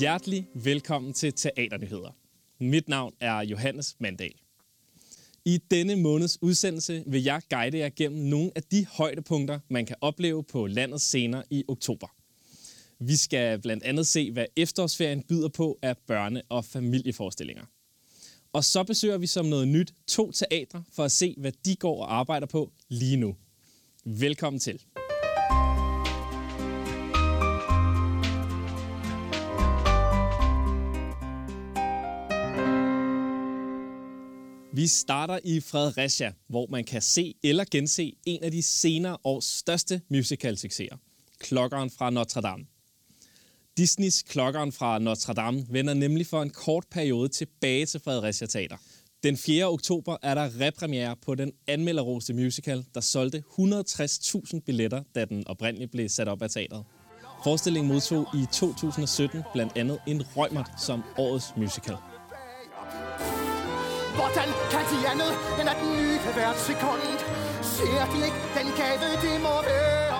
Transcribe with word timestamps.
Hjertelig 0.00 0.46
velkommen 0.54 1.12
til 1.12 1.32
Teaternyheder. 1.32 2.10
Mit 2.58 2.88
navn 2.88 3.14
er 3.20 3.40
Johannes 3.40 3.96
Mandal. 3.98 4.32
I 5.44 5.58
denne 5.70 5.96
måneds 5.96 6.42
udsendelse 6.42 7.04
vil 7.06 7.22
jeg 7.22 7.42
guide 7.50 7.78
jer 7.78 7.90
gennem 7.96 8.24
nogle 8.24 8.50
af 8.56 8.62
de 8.62 8.86
højdepunkter, 8.86 9.58
man 9.68 9.86
kan 9.86 9.96
opleve 10.00 10.44
på 10.44 10.66
landets 10.66 11.04
scener 11.04 11.42
i 11.50 11.64
oktober. 11.68 12.06
Vi 12.98 13.16
skal 13.16 13.60
blandt 13.60 13.84
andet 13.84 14.06
se, 14.06 14.32
hvad 14.32 14.46
efterårsferien 14.56 15.22
byder 15.22 15.48
på 15.48 15.78
af 15.82 15.96
børne- 16.10 16.46
og 16.48 16.64
familieforestillinger. 16.64 17.64
Og 18.52 18.64
så 18.64 18.84
besøger 18.84 19.18
vi 19.18 19.26
som 19.26 19.46
noget 19.46 19.68
nyt 19.68 19.94
to 20.06 20.32
teatre 20.32 20.84
for 20.92 21.04
at 21.04 21.12
se, 21.12 21.34
hvad 21.38 21.52
de 21.64 21.76
går 21.76 22.02
og 22.02 22.14
arbejder 22.14 22.46
på 22.46 22.72
lige 22.88 23.16
nu. 23.16 23.36
Velkommen 24.04 24.60
til. 24.60 24.82
Vi 34.80 34.86
starter 34.86 35.38
i 35.44 35.60
Fredericia, 35.60 36.32
hvor 36.48 36.66
man 36.70 36.84
kan 36.84 37.02
se 37.02 37.34
eller 37.42 37.64
gense 37.70 38.12
en 38.26 38.44
af 38.44 38.50
de 38.50 38.62
senere 38.62 39.16
års 39.24 39.44
største 39.44 40.00
musical-succeser, 40.08 40.96
Klokkeren 41.38 41.90
fra 41.90 42.10
Notre 42.10 42.40
Dame. 42.40 42.64
Disneys 43.76 44.22
Klokkeren 44.22 44.72
fra 44.72 44.98
Notre 44.98 45.34
Dame 45.34 45.66
vender 45.70 45.94
nemlig 45.94 46.26
for 46.26 46.42
en 46.42 46.50
kort 46.50 46.84
periode 46.90 47.28
tilbage 47.28 47.86
til 47.86 48.00
Fredericia 48.00 48.46
Teater. 48.46 48.76
Den 49.22 49.36
4. 49.36 49.64
oktober 49.64 50.16
er 50.22 50.34
der 50.34 50.60
repremiere 50.60 51.16
på 51.16 51.34
den 51.34 51.52
anmelderroste 51.66 52.34
musical, 52.34 52.84
der 52.94 53.00
solgte 53.00 53.42
160.000 53.58 54.60
billetter, 54.60 55.02
da 55.14 55.24
den 55.24 55.46
oprindeligt 55.46 55.90
blev 55.90 56.08
sat 56.08 56.28
op 56.28 56.42
af 56.42 56.50
teateret. 56.50 56.84
Forestillingen 57.44 57.92
modtog 57.92 58.26
i 58.34 58.46
2017 58.52 59.42
blandt 59.52 59.72
andet 59.76 59.98
en 60.06 60.22
Røgmert 60.36 60.70
som 60.78 61.02
årets 61.18 61.46
musical. 61.56 61.96
Hvordan 64.18 64.48
kan 64.72 64.84
de 64.92 64.98
andet, 65.12 65.32
end 65.60 65.68
at 65.68 65.78
nyde 65.84 66.18
hvert 66.34 66.58
sekund? 66.58 67.02
Ser 67.62 68.02
de 68.12 68.18
ikke 68.26 68.40
den 68.58 68.68
gave, 68.80 69.08
de 69.24 69.42
må 69.42 69.54
være? 69.62 70.18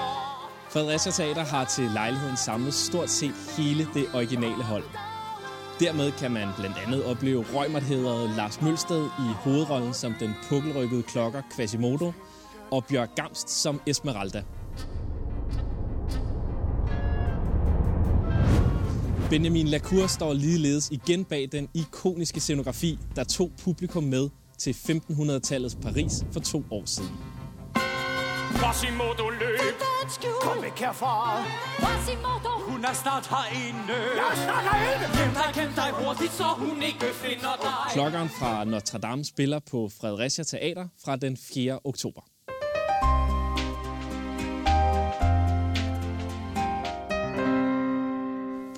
Fredericia 0.70 1.12
Teater 1.12 1.44
har 1.44 1.64
til 1.64 1.84
lejligheden 1.84 2.36
samlet 2.36 2.74
stort 2.74 3.10
set 3.10 3.34
hele 3.56 3.88
det 3.94 4.06
originale 4.14 4.62
hold. 4.62 4.84
Dermed 5.80 6.12
kan 6.12 6.30
man 6.30 6.48
blandt 6.58 6.76
andet 6.86 7.04
opleve 7.04 7.44
røgmerthederet 7.54 8.30
Lars 8.36 8.60
Mølsted 8.62 9.04
i 9.04 9.28
hovedrollen 9.44 9.94
som 9.94 10.14
den 10.20 10.34
pukkelrykkede 10.48 11.02
klokker 11.02 11.42
Quasimodo, 11.56 12.12
og 12.70 12.84
Bjørk 12.84 13.14
Gamst 13.16 13.50
som 13.50 13.80
Esmeralda. 13.86 14.42
Benjamin 19.30 19.68
Lacour 19.68 20.06
står 20.06 20.32
ligeledes 20.32 20.90
igen 20.90 21.24
bag 21.24 21.48
den 21.52 21.68
ikoniske 21.74 22.40
scenografi, 22.40 22.98
der 23.16 23.24
tog 23.24 23.50
publikum 23.64 24.04
med 24.04 24.28
til 24.58 24.72
1500-tallets 24.72 25.76
Paris 25.82 26.12
for 26.32 26.40
to 26.40 26.64
år 26.70 26.82
siden. 26.86 27.10
Quasimodo 28.60 29.28
løb! 29.28 29.76
Kom 30.42 30.62
væk 30.62 30.78
herfra! 30.78 31.44
Quasimodo! 31.80 32.52
Hun 32.70 32.84
er 32.84 32.92
snart 32.92 33.26
herinde. 33.34 33.98
Jeg 34.22 34.32
snakker 34.44 34.74
ind! 34.90 35.02
Gem 35.18 35.32
dig, 35.40 35.50
gem 35.54 35.72
dig 35.76 35.90
hurtigt, 36.00 36.32
så 36.32 36.44
hun 36.56 36.82
ikke 36.82 37.06
finder 37.14 37.54
dig. 37.62 37.92
Klokkeren 37.92 38.28
fra 38.28 38.64
Notre 38.64 38.98
Dame 38.98 39.24
spiller 39.24 39.58
på 39.70 39.90
Fredericia 40.00 40.44
Teater 40.44 40.88
fra 41.04 41.16
den 41.16 41.36
4. 41.36 41.78
oktober. 41.84 42.20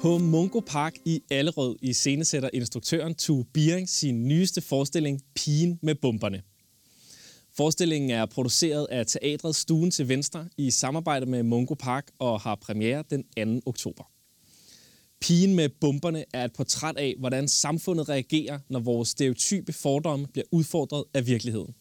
På 0.02 0.18
Mungo 0.18 0.60
Park 0.60 0.96
i 1.04 1.22
Allerød 1.30 1.76
i 1.82 1.92
scenesætter 1.92 2.50
instruktøren 2.52 3.14
Tue 3.14 3.44
Biering 3.44 3.88
sin 3.88 4.28
nyeste 4.28 4.60
forestilling 4.60 5.20
Pigen 5.34 5.78
med 5.82 5.94
bomberne. 5.94 6.42
Forestillingen 7.56 8.10
er 8.10 8.26
produceret 8.26 8.86
af 8.90 9.06
Teatret 9.06 9.56
Stuen 9.56 9.90
til 9.90 10.08
Venstre 10.08 10.48
i 10.56 10.70
samarbejde 10.70 11.26
med 11.26 11.42
Mungo 11.42 11.74
Park 11.74 12.10
og 12.18 12.40
har 12.40 12.54
premiere 12.54 13.04
den 13.10 13.60
2. 13.62 13.68
oktober. 13.68 14.04
Pigen 15.20 15.54
med 15.54 15.68
bomberne 15.68 16.24
er 16.32 16.44
et 16.44 16.52
portræt 16.52 16.96
af, 16.96 17.14
hvordan 17.18 17.48
samfundet 17.48 18.08
reagerer, 18.08 18.58
når 18.68 18.80
vores 18.80 19.08
stereotype 19.08 19.72
fordomme 19.72 20.26
bliver 20.26 20.46
udfordret 20.50 21.04
af 21.14 21.26
virkeligheden. 21.26 21.74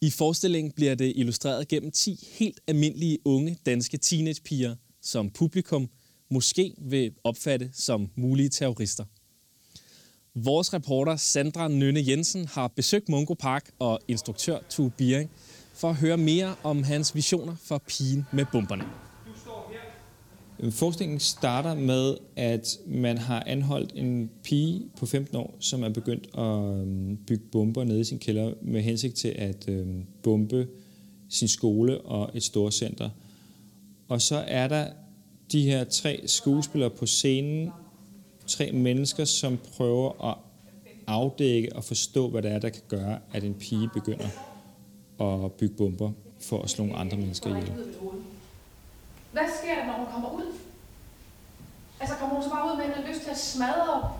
I 0.00 0.10
forestillingen 0.10 0.72
bliver 0.72 0.94
det 0.94 1.12
illustreret 1.16 1.68
gennem 1.68 1.90
10 1.90 2.28
helt 2.32 2.60
almindelige 2.66 3.18
unge 3.24 3.58
danske 3.66 3.96
teenagepiger, 3.96 4.76
som 5.02 5.30
publikum 5.30 5.88
måske 6.30 6.74
vil 6.78 7.12
opfatte 7.24 7.70
som 7.72 8.10
mulige 8.16 8.48
terrorister. 8.48 9.04
Vores 10.34 10.74
reporter 10.74 11.16
Sandra 11.16 11.68
Nynne 11.68 12.04
Jensen 12.08 12.46
har 12.46 12.68
besøgt 12.68 13.08
Mungo 13.08 13.34
Park 13.34 13.70
og 13.78 14.00
instruktør 14.08 14.58
Tue 14.70 14.90
Biering 14.90 15.30
for 15.74 15.90
at 15.90 15.96
høre 15.96 16.16
mere 16.16 16.54
om 16.62 16.82
hans 16.82 17.14
visioner 17.14 17.56
for 17.62 17.82
pigen 17.88 18.26
med 18.32 18.44
bomberne. 18.52 18.84
Øhm, 20.60 20.72
forskningen 20.72 21.20
starter 21.20 21.74
med, 21.74 22.16
at 22.36 22.78
man 22.86 23.18
har 23.18 23.42
anholdt 23.46 23.92
en 23.94 24.30
pige 24.42 24.82
på 24.96 25.06
15 25.06 25.36
år, 25.36 25.56
som 25.60 25.82
er 25.82 25.88
begyndt 25.88 26.28
at 26.38 26.80
øhm, 26.80 27.18
bygge 27.26 27.44
bomber 27.52 27.84
nede 27.84 28.00
i 28.00 28.04
sin 28.04 28.18
kælder 28.18 28.52
med 28.62 28.82
hensigt 28.82 29.14
til 29.14 29.28
at 29.28 29.68
øhm, 29.68 30.04
bombe 30.22 30.68
sin 31.28 31.48
skole 31.48 32.00
og 32.00 32.30
et 32.34 32.42
stort 32.42 32.74
center. 32.74 33.10
Og 34.08 34.22
så 34.22 34.36
er 34.36 34.68
der 34.68 34.86
de 35.52 35.62
her 35.62 35.84
tre 35.84 36.22
skuespillere 36.26 36.90
på 36.90 37.06
scenen, 37.06 37.72
tre 38.46 38.72
mennesker, 38.72 39.24
som 39.24 39.58
prøver 39.76 40.30
at 40.30 40.38
afdække 41.06 41.76
og 41.76 41.84
forstå, 41.84 42.28
hvad 42.28 42.42
det 42.42 42.52
er, 42.52 42.58
der 42.58 42.68
kan 42.68 42.82
gøre, 42.88 43.18
at 43.32 43.44
en 43.44 43.54
pige 43.54 43.90
begynder 43.94 44.28
at 45.20 45.52
bygge 45.52 45.74
bomber 45.74 46.10
for 46.40 46.62
at 46.62 46.70
slå 46.70 46.84
nogle 46.84 47.00
andre 47.00 47.16
mennesker 47.16 47.50
ihjel. 47.50 47.72
Hvad 49.32 49.42
sker 49.60 49.74
der, 49.74 49.86
når 49.86 49.92
hun 49.92 50.06
kommer 50.12 50.30
ud? 50.30 50.52
Altså, 52.00 52.16
kommer 52.16 52.34
hun 52.34 52.44
så 52.44 52.50
bare 52.50 52.72
ud 52.72 52.76
med 52.76 52.84
en 52.84 53.10
lyst 53.10 53.22
til 53.22 53.30
at 53.30 53.38
smadre 53.38 54.12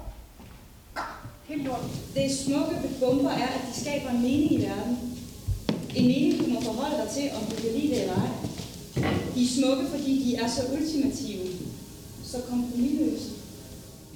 hele 1.45 1.65
lorten? 1.65 1.91
Det 2.15 2.31
smukke 2.39 2.75
ved 2.83 3.01
bomber 3.01 3.31
er, 3.31 3.47
at 3.47 3.61
de 3.69 3.81
skaber 3.81 4.11
en 4.11 4.23
mening 4.23 4.53
i 4.53 4.63
verden. 4.63 4.99
En 5.97 6.07
mening, 6.07 6.45
du 6.45 6.51
må 6.51 6.61
forholde 6.61 6.97
dig 7.03 7.11
til, 7.11 7.31
om 7.37 7.43
du 7.51 7.57
kan 7.57 7.73
lide 7.73 7.89
det 7.89 8.03
eller 8.03 8.15
ej. 8.15 8.29
De 8.97 9.43
er 9.43 9.49
smukke, 9.61 9.85
fordi 9.91 10.25
de 10.25 10.35
er 10.35 10.49
så 10.49 10.63
ultimative, 10.73 11.47
så 12.25 12.37
kompromisløse. 12.49 13.31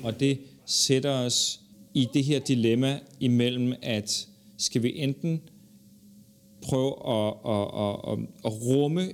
Og 0.03 0.21
det 0.21 0.39
sætter 0.67 1.11
os 1.11 1.61
i 1.95 2.09
det 2.15 2.25
her 2.25 2.39
dilemma 2.39 2.99
imellem, 3.21 3.73
at 3.83 4.29
skal 4.59 4.83
vi 4.83 4.99
enten 4.99 5.41
prøve 6.63 6.95
at, 7.09 7.35
at, 7.47 7.69
at, 7.75 8.13
at, 8.13 8.19
at 8.45 8.67
rumme 8.67 9.13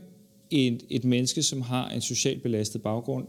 et, 0.51 0.83
et 0.91 1.05
menneske, 1.05 1.43
som 1.43 1.61
har 1.61 1.89
en 1.89 2.01
socialt 2.01 2.43
belastet 2.43 2.83
baggrund, 2.83 3.27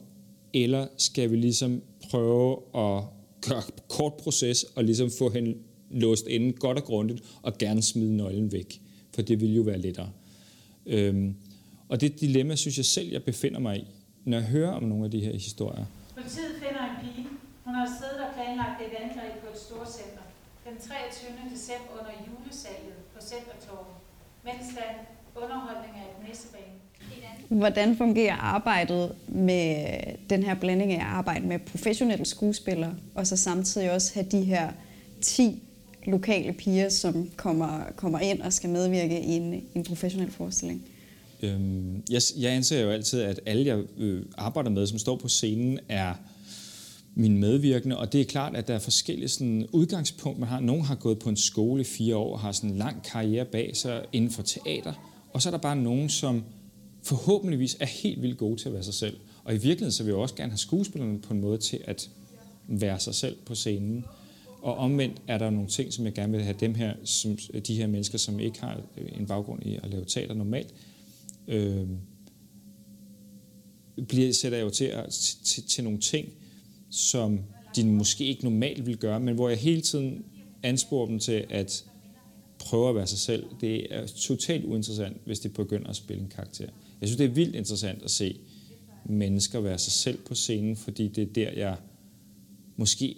eller 0.54 0.88
skal 0.98 1.32
vi 1.32 1.36
ligesom 1.36 1.82
prøve 2.10 2.54
at 2.54 3.04
gøre 3.42 3.64
kort 3.90 4.14
proces 4.14 4.64
og 4.64 4.84
ligesom 4.84 5.12
få 5.18 5.30
hende 5.30 5.56
låst 5.92 6.28
inden 6.28 6.54
godt 6.54 6.78
og 6.78 6.84
grundigt 6.84 7.24
og 7.42 7.58
gerne 7.58 7.82
smide 7.82 8.18
nøglen 8.18 8.52
væk, 8.52 8.82
for 9.16 9.22
det 9.22 9.42
vil 9.42 9.56
jo 9.56 9.62
være 9.62 9.82
lettere. 9.82 10.10
Øhm, 10.86 11.36
og 11.90 12.02
det 12.02 12.20
dilemma 12.20 12.56
synes 12.56 12.78
jeg 12.78 12.86
selv, 12.86 13.10
jeg 13.12 13.24
befinder 13.24 13.60
mig 13.60 13.78
i, 13.78 13.88
når 14.26 14.38
jeg 14.38 14.48
hører 14.48 14.72
om 14.72 14.84
nogle 14.84 15.06
af 15.06 15.12
de 15.12 15.20
her 15.20 15.34
historier. 15.34 15.86
Politiet 16.16 16.56
finder 16.64 16.84
en 16.90 16.96
pige. 17.02 17.28
Hun 17.66 17.74
har 17.76 17.88
siddet 18.00 18.20
og 18.26 18.32
planlagt 18.36 18.82
et 18.82 18.94
angreb 19.04 19.34
på 19.44 19.48
et 19.54 19.60
storcenter 19.60 20.24
den 20.66 20.78
23. 20.78 21.30
december 21.54 21.92
under 22.00 22.14
julesalget 22.28 22.98
på 23.14 23.20
Centertorvet, 23.22 23.96
mens 24.44 24.66
der 24.76 24.90
underholdning 25.44 25.94
af 25.96 26.06
et 26.12 26.30
nissebane. 26.30 26.74
Hvordan 27.50 27.98
fungerer 27.98 28.36
arbejdet 28.36 29.16
med 29.28 29.86
den 30.30 30.44
her 30.44 30.56
blanding 30.56 30.94
af 30.94 31.06
arbejde 31.06 31.48
med 31.48 31.60
professionelle 31.60 32.26
skuespillere, 32.26 32.96
og 33.16 33.28
så 33.28 33.38
samtidig 33.38 33.92
også 33.92 34.14
have 34.14 34.26
de 34.32 34.44
her 34.44 34.72
10 35.22 35.64
lokale 36.06 36.54
piger, 36.54 36.90
som 36.90 37.30
kommer, 37.36 37.80
kommer 37.96 38.20
ind 38.20 38.42
og 38.42 38.54
skal 38.54 38.70
medvirke 38.70 39.22
i 39.22 39.32
en, 39.32 39.64
en 39.76 39.84
professionel 39.84 40.32
forestilling? 40.32 40.82
Øhm, 41.42 42.04
jeg, 42.10 42.22
jeg 42.38 42.52
anser 42.52 42.82
jo 42.82 42.90
altid, 42.90 43.22
at 43.22 43.40
alle, 43.46 43.66
jeg 43.66 43.84
øh, 43.98 44.26
arbejder 44.38 44.70
med, 44.70 44.88
som 44.88 45.00
står 45.00 45.16
på 45.16 45.28
scenen, 45.28 45.80
er 45.90 46.14
min 47.16 47.38
medvirkende, 47.38 47.98
og 47.98 48.14
det 48.14 48.22
er 48.22 48.26
klart, 48.26 48.56
at 48.56 48.68
der 48.68 48.74
er 48.74 48.80
forskellige 48.80 49.28
sådan, 49.28 49.68
udgangspunkt, 49.72 50.40
man 50.40 50.50
har. 50.50 50.60
Nogle 50.60 50.84
har 50.84 50.96
gået 50.96 51.20
på 51.20 51.30
en 51.30 51.38
skole 51.38 51.82
i 51.82 51.84
fire 51.84 52.16
år 52.16 52.34
og 52.34 52.40
har 52.40 52.52
sådan 52.52 52.70
en 52.70 52.78
lang 52.78 53.04
karriere 53.04 53.46
bag 53.46 53.76
sig 53.76 54.06
inden 54.14 54.32
for 54.32 54.42
teater, 54.42 54.94
og 55.34 55.42
så 55.42 55.50
er 55.50 55.52
der 55.52 55.58
bare 55.58 55.76
nogen, 55.76 56.10
som 56.10 56.44
forhåbentligvis 57.04 57.78
er 57.80 57.86
helt 57.86 58.22
vildt 58.22 58.38
gode 58.38 58.62
til 58.62 58.70
at 58.70 58.74
være 58.74 58.84
sig 58.84 58.94
selv. 58.94 59.18
Og 59.44 59.54
i 59.54 59.58
virkeligheden 59.58 59.92
så 59.92 60.04
vil 60.04 60.12
jeg 60.12 60.20
også 60.20 60.36
gerne 60.36 60.52
have 60.52 60.58
skuespillerne 60.58 61.20
på 61.20 61.34
en 61.34 61.42
måde 61.42 61.58
til 61.58 61.80
at 61.86 62.10
være 62.68 63.00
sig 63.00 63.16
selv 63.16 63.38
på 63.46 63.56
scenen. 63.56 64.06
Og 64.62 64.78
omvendt 64.78 65.22
er 65.28 65.38
der 65.38 65.50
nogle 65.50 65.68
ting, 65.68 65.94
som 65.94 66.06
jeg 66.06 66.14
gerne 66.14 66.32
vil 66.32 66.42
have 66.42 66.56
dem 66.60 66.76
her, 66.76 66.94
som, 67.04 67.38
de 67.68 67.76
her 67.76 67.88
mennesker, 67.88 68.18
som 68.18 68.40
ikke 68.40 68.62
har 68.62 68.82
øh, 68.98 69.20
en 69.20 69.26
baggrund 69.26 69.66
i 69.66 69.80
at 69.84 69.90
lave 69.90 70.06
teater 70.06 70.34
normalt, 70.34 70.74
øh, 71.48 71.88
bliver, 74.08 74.34
sætter 74.34 74.58
jeg 74.58 74.66
jo 74.66 74.70
til, 74.70 74.94
til, 75.44 75.64
til 75.64 75.84
nogle 75.84 76.00
ting, 76.00 76.30
som 76.90 77.40
de 77.76 77.86
måske 77.86 78.26
ikke 78.26 78.44
normalt 78.44 78.86
vil 78.86 78.98
gøre, 78.98 79.20
men 79.20 79.36
hvor 79.36 79.50
jeg 79.50 79.58
hele 79.58 79.82
tiden 79.82 80.26
ansporer 80.64 81.08
dem 81.08 81.20
til 81.20 81.46
at 81.50 81.86
prøve 82.60 82.90
at 82.90 82.96
være 82.96 83.08
sig 83.08 83.20
selv. 83.20 83.46
Det 83.62 83.94
er 83.94 84.08
totalt 84.08 84.66
uinteressant, 84.66 85.18
hvis 85.26 85.40
det 85.40 85.54
begynder 85.54 85.90
at 85.90 85.96
spille 85.96 86.24
en 86.24 86.30
karakter. 86.30 86.68
Jeg 87.02 87.10
synes, 87.10 87.18
det 87.18 87.26
er 87.26 87.34
vildt 87.34 87.56
interessant 87.56 88.04
at 88.04 88.12
se 88.12 88.40
mennesker 89.06 89.60
være 89.60 89.78
sig 89.78 89.94
selv 89.94 90.18
på 90.18 90.36
scenen, 90.36 90.76
fordi 90.76 91.08
det 91.08 91.22
er 91.22 91.34
der, 91.34 91.52
jeg 91.52 91.78
måske, 92.76 93.16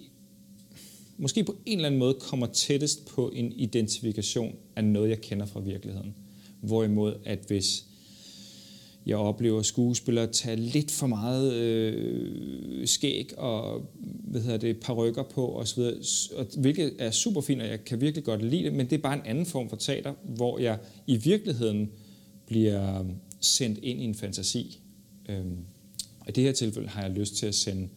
måske 1.16 1.44
på 1.44 1.56
en 1.66 1.78
eller 1.78 1.86
anden 1.86 1.98
måde 1.98 2.14
kommer 2.14 2.46
tættest 2.46 3.06
på 3.06 3.30
en 3.34 3.52
identifikation 3.52 4.54
af 4.76 4.84
noget, 4.84 5.08
jeg 5.08 5.20
kender 5.20 5.46
fra 5.46 5.60
virkeligheden. 5.60 6.14
Hvorimod, 6.60 7.14
at 7.24 7.38
hvis 7.46 7.86
jeg 9.06 9.16
oplever 9.16 9.62
skuespillere 9.62 10.26
tage 10.26 10.56
lidt 10.56 10.90
for 10.90 11.06
meget 11.06 11.52
øh, 11.52 12.86
skæg 12.86 13.38
og 13.38 13.86
hvad 14.30 14.40
hedder 14.40 14.58
det, 14.58 14.80
parrykker 14.80 15.22
på 15.22 15.56
osv., 15.56 15.82
og 16.36 16.46
hvilket 16.58 16.94
er 16.98 17.10
super 17.10 17.40
fint, 17.40 17.62
og 17.62 17.68
jeg 17.68 17.84
kan 17.84 18.00
virkelig 18.00 18.24
godt 18.24 18.42
lide 18.44 18.64
det, 18.64 18.72
men 18.72 18.90
det 18.90 18.98
er 18.98 19.02
bare 19.02 19.14
en 19.14 19.26
anden 19.26 19.46
form 19.46 19.68
for 19.68 19.76
teater, 19.76 20.14
hvor 20.22 20.58
jeg 20.58 20.78
i 21.06 21.16
virkeligheden 21.16 21.90
bliver 22.46 23.04
sendt 23.40 23.78
ind 23.82 24.00
i 24.00 24.04
en 24.04 24.14
fantasi. 24.14 24.80
Øhm, 25.28 25.56
og 26.20 26.28
i 26.28 26.32
det 26.32 26.44
her 26.44 26.52
tilfælde 26.52 26.88
har 26.88 27.02
jeg 27.02 27.10
lyst 27.10 27.36
til 27.36 27.46
at 27.46 27.54
sende 27.54 27.88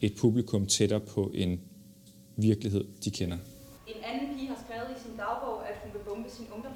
et 0.00 0.14
publikum 0.14 0.66
tættere 0.66 1.00
på 1.00 1.30
en 1.34 1.60
virkelighed, 2.36 2.84
de 3.04 3.10
kender. 3.10 3.38
En 3.86 4.00
anden 4.04 4.36
pige 4.36 4.48
har 4.48 4.64
skrevet 4.66 4.88
i 4.96 4.98
sin 5.06 5.16
dagbog, 5.16 5.68
at 5.68 5.74
hun 5.82 5.90
vil 5.92 6.02
bombe 6.08 6.28
sin 6.30 6.46
ungdom 6.54 6.73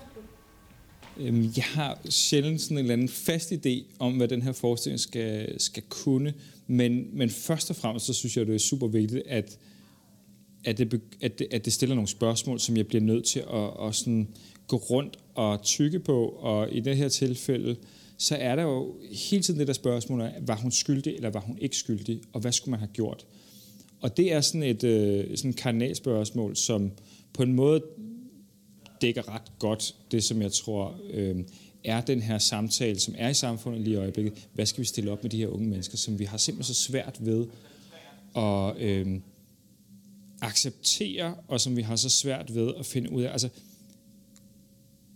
Øhm, 1.18 1.52
jeg 1.56 1.64
har 1.64 2.00
sjældent 2.10 2.60
sådan 2.60 2.76
en 2.76 2.84
eller 2.84 2.92
anden 2.92 3.08
fast 3.08 3.52
idé 3.52 3.84
om, 3.98 4.16
hvad 4.16 4.28
den 4.28 4.42
her 4.42 4.52
forestilling 4.52 5.00
skal, 5.00 5.60
skal 5.60 5.82
kunne, 5.88 6.34
men, 6.66 7.08
men 7.12 7.30
først 7.30 7.70
og 7.70 7.76
fremmest 7.76 8.06
så 8.06 8.12
synes 8.12 8.36
jeg, 8.36 8.46
det 8.46 8.54
er 8.54 8.58
super 8.58 8.86
vigtigt, 8.86 9.22
at, 9.26 9.58
at, 10.64 10.78
det, 10.78 11.00
at, 11.20 11.38
det, 11.38 11.46
at 11.50 11.64
det 11.64 11.72
stiller 11.72 11.94
nogle 11.94 12.08
spørgsmål, 12.08 12.60
som 12.60 12.76
jeg 12.76 12.86
bliver 12.86 13.02
nødt 13.02 13.24
til 13.24 13.40
at, 13.40 13.88
at 13.88 13.94
sådan 13.94 14.28
gå 14.66 14.76
rundt 14.76 15.16
og 15.34 15.62
tykke 15.62 15.98
på, 15.98 16.28
og 16.28 16.72
i 16.72 16.80
det 16.80 16.96
her 16.96 17.08
tilfælde, 17.08 17.76
så 18.18 18.36
er 18.36 18.56
der 18.56 18.62
jo 18.62 18.96
hele 19.30 19.42
tiden 19.42 19.60
det 19.60 19.66
der 19.66 19.72
spørgsmål 19.72 20.30
var 20.40 20.56
hun 20.56 20.70
skyldig, 20.70 21.14
eller 21.14 21.30
var 21.30 21.40
hun 21.40 21.58
ikke 21.60 21.76
skyldig, 21.76 22.20
og 22.32 22.40
hvad 22.40 22.52
skulle 22.52 22.70
man 22.70 22.80
have 22.80 22.90
gjort? 22.92 23.26
Og 24.00 24.16
det 24.16 24.32
er 24.32 24.40
sådan 24.40 24.62
et 24.62 24.84
øh, 24.84 25.36
sådan 25.36 25.52
kardinalspørgsmål, 25.52 26.56
som 26.56 26.90
på 27.32 27.42
en 27.42 27.52
måde 27.52 27.82
dækker 29.00 29.34
ret 29.34 29.58
godt 29.58 29.94
det, 30.10 30.24
som 30.24 30.42
jeg 30.42 30.52
tror 30.52 31.00
øh, 31.10 31.36
er 31.84 32.00
den 32.00 32.22
her 32.22 32.38
samtale, 32.38 32.98
som 32.98 33.14
er 33.18 33.28
i 33.28 33.34
samfundet 33.34 33.80
lige 33.80 33.94
i 33.94 33.96
øjeblikket. 33.96 34.48
Hvad 34.52 34.66
skal 34.66 34.80
vi 34.80 34.86
stille 34.86 35.10
op 35.10 35.22
med 35.22 35.30
de 35.30 35.36
her 35.36 35.46
unge 35.46 35.68
mennesker, 35.68 35.96
som 35.96 36.18
vi 36.18 36.24
har 36.24 36.36
simpelthen 36.38 36.74
så 36.74 36.82
svært 36.82 37.16
ved 37.20 37.46
at 38.36 38.76
øh, 38.76 39.20
acceptere, 40.40 41.34
og 41.48 41.60
som 41.60 41.76
vi 41.76 41.82
har 41.82 41.96
så 41.96 42.10
svært 42.10 42.54
ved 42.54 42.72
at 42.78 42.86
finde 42.86 43.12
ud 43.12 43.22
af. 43.22 43.32
Altså, 43.32 43.48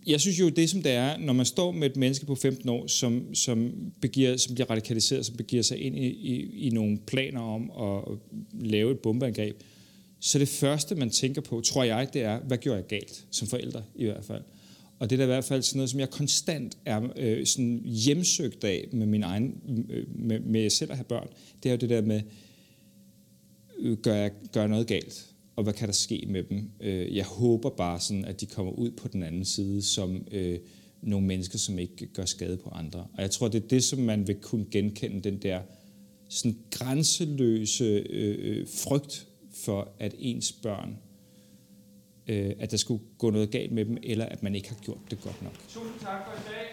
jeg 0.07 0.21
synes 0.21 0.41
jo, 0.41 0.49
det 0.49 0.71
som 0.71 0.83
det 0.83 0.93
er, 0.93 1.17
når 1.17 1.33
man 1.33 1.47
står 1.47 1.73
med 1.73 1.91
et 1.91 1.97
menneske 1.97 2.27
på 2.27 2.35
15 2.35 2.69
år, 2.69 2.87
som, 2.87 3.35
som, 3.35 3.73
begiver, 4.01 4.37
som 4.37 4.55
bliver 4.55 4.71
radikaliseret, 4.71 5.27
som 5.27 5.37
begiver 5.37 5.63
sig 5.63 5.79
ind 5.79 5.99
i, 5.99 6.07
i, 6.07 6.67
i 6.67 6.71
nogle 6.71 6.99
planer 7.07 7.41
om 7.41 7.71
at 7.71 8.19
lave 8.53 8.93
et 8.93 8.99
bombeangreb, 8.99 9.57
så 10.25 10.39
det 10.39 10.49
første, 10.49 10.95
man 10.95 11.11
tænker 11.11 11.41
på, 11.41 11.61
tror 11.61 11.85
jeg, 11.85 12.09
det 12.13 12.23
er, 12.23 12.41
hvad 12.41 12.59
gjorde 12.59 12.77
jeg 12.77 12.87
galt, 12.87 13.25
som 13.31 13.49
forældre 13.49 13.85
i 13.95 14.05
hvert 14.05 14.25
fald. 14.25 14.43
Og 14.99 15.11
det 15.11 15.17
er 15.17 15.17
da 15.17 15.23
i 15.23 15.27
hvert 15.27 15.45
fald 15.45 15.63
sådan 15.63 15.79
noget, 15.79 15.91
som 15.91 16.01
jeg 16.01 16.11
konstant 16.11 16.79
er 16.85 17.09
øh, 17.17 17.47
sådan 17.47 17.83
hjemsøgt 17.85 18.65
af 18.65 18.89
med 18.93 19.07
min 19.07 19.23
egen, 19.23 19.61
øh, 19.91 20.07
med, 20.15 20.41
med 20.41 20.71
selv 20.71 20.91
at 20.91 20.97
have 20.97 21.05
børn. 21.05 21.29
Det 21.63 21.69
er 21.69 21.73
jo 21.73 21.79
det 21.79 21.91
der 21.91 22.03
med, 22.03 22.21
øh, 23.79 23.97
gør 23.97 24.15
jeg 24.15 24.31
gør 24.53 24.67
noget 24.67 24.87
galt? 24.87 25.27
Og 25.57 25.63
hvad 25.65 25.73
kan 25.73 25.89
der 25.89 25.95
ske 25.95 26.25
med 26.29 26.43
dem? 26.43 26.71
Øh, 26.81 27.17
jeg 27.17 27.25
håber 27.25 27.71
bare 27.71 28.01
sådan, 28.01 28.25
at 28.25 28.41
de 28.41 28.47
kommer 28.47 28.73
ud 28.73 28.91
på 28.91 29.09
den 29.09 29.23
anden 29.23 29.45
side 29.45 29.83
som 29.83 30.27
øh, 30.31 30.59
nogle 31.03 31.27
mennesker, 31.27 31.59
som 31.59 31.79
ikke 31.79 32.07
gør 32.07 32.25
skade 32.25 32.57
på 32.57 32.71
andre. 32.71 33.01
Og 33.01 33.23
jeg 33.23 33.31
tror, 33.31 33.49
det 33.49 33.65
er 33.65 33.69
det, 33.69 33.85
som 33.85 33.99
man 33.99 34.27
vil 34.27 34.37
kunne 34.37 34.67
genkende, 34.71 35.21
den 35.31 35.43
der 35.43 35.61
sådan 36.29 36.59
grænseløse 36.71 37.85
øh, 37.85 38.37
øh 38.41 38.67
frygt 38.69 39.29
for, 39.65 39.89
at 39.99 40.15
ens 40.19 40.53
børn, 40.53 40.99
øh, 42.27 42.53
at 42.59 42.71
der 42.71 42.77
skulle 42.77 43.03
gå 43.19 43.31
noget 43.31 43.51
galt 43.51 43.73
med 43.73 43.85
dem, 43.85 43.97
eller 44.03 44.27
at 44.27 44.43
man 44.43 44.55
ikke 44.55 44.69
har 44.69 44.77
gjort 44.77 45.11
det 45.11 45.21
godt 45.21 45.43
nok. 45.43 45.59
Tusind 45.69 46.01
tak 46.01 46.27
for 46.27 46.33
i 46.33 46.55
dag. 46.55 46.67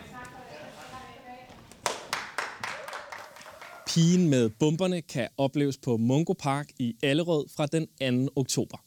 Pigen 3.88 4.30
med 4.30 4.50
bomberne 4.50 5.02
kan 5.02 5.28
opleves 5.38 5.78
på 5.78 5.98
Mungo 5.98 6.34
Park 6.34 6.70
i 6.80 6.96
Allerød 7.04 7.46
fra 7.56 7.66
den 7.66 7.88
2. 8.28 8.32
oktober. 8.36 8.78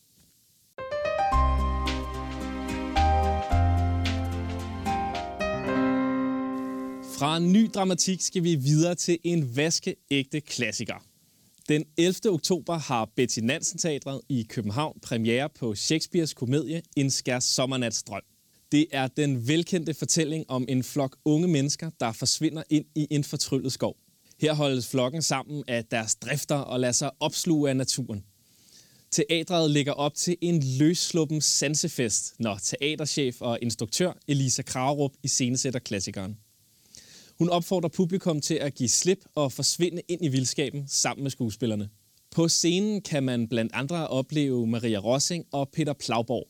Fra 7.19 7.39
ny 7.39 7.71
dramatik 7.75 8.21
skal 8.21 8.45
vi 8.45 8.55
videre 8.55 8.95
til 8.95 9.19
en 9.25 9.57
vaskeægte 9.57 10.41
klassiker. 10.41 11.12
Den 11.73 11.85
11. 11.97 12.33
oktober 12.33 12.79
har 12.79 13.11
Betty 13.17 13.39
Nansen 13.39 13.79
Teatret 13.79 14.21
i 14.29 14.47
København 14.49 14.99
premiere 15.03 15.49
på 15.49 15.75
Shakespeares 15.75 16.35
komedie 16.35 16.83
En 16.97 17.11
skærs 17.11 17.45
sommernatsdrøm. 17.45 18.23
Det 18.73 18.87
er 18.93 19.07
den 19.07 19.49
velkendte 19.49 19.95
fortælling 19.95 20.45
om 20.49 20.65
en 20.69 20.83
flok 20.83 21.17
unge 21.25 21.49
mennesker, 21.49 21.91
der 22.01 22.13
forsvinder 22.13 22.63
ind 22.71 22.85
i 22.95 23.07
en 23.11 23.25
fortryllet 23.25 23.73
skov. 23.73 23.97
Her 24.41 24.55
holdes 24.55 24.89
flokken 24.89 25.23
sammen 25.23 25.65
af 25.69 25.85
deres 25.85 26.15
drifter 26.15 26.57
og 26.57 26.81
lader 26.81 26.93
sig 26.93 27.11
opsluge 27.21 27.71
af 27.71 27.77
naturen. 27.77 28.25
Teatret 29.11 29.71
ligger 29.71 29.93
op 29.93 30.15
til 30.15 30.37
en 30.41 30.63
løssluppen 30.79 31.41
sansefest, 31.41 32.35
når 32.39 32.59
teaterchef 32.63 33.41
og 33.41 33.59
instruktør 33.63 34.13
Elisa 34.29 34.63
Kragerup 34.63 35.13
iscenesætter 35.23 35.81
klassikeren. 35.81 36.37
Hun 37.43 37.49
opfordrer 37.49 37.89
publikum 37.89 38.41
til 38.41 38.55
at 38.55 38.75
give 38.75 38.89
slip 38.89 39.19
og 39.35 39.53
forsvinde 39.53 40.03
ind 40.09 40.25
i 40.25 40.29
vildskaben 40.29 40.89
sammen 40.89 41.23
med 41.23 41.31
skuespillerne. 41.31 41.89
På 42.31 42.49
scenen 42.49 43.01
kan 43.01 43.23
man 43.23 43.49
blandt 43.49 43.73
andre 43.75 44.09
opleve 44.09 44.67
Maria 44.67 44.99
Rossing 44.99 45.45
og 45.53 45.69
Peter 45.73 45.93
Plauborg. 45.93 46.49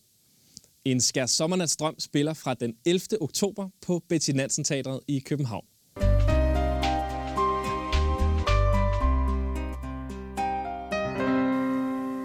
En 0.85 1.01
skær 1.01 1.25
sommernatsdrøm 1.25 1.99
spiller 1.99 2.33
fra 2.33 2.53
den 2.53 2.73
11. 2.85 3.21
oktober 3.21 3.69
på 3.81 4.01
Betty 4.09 4.31
Nansen 4.31 4.63
Teatret 4.63 4.99
i 5.07 5.19
København. 5.19 5.65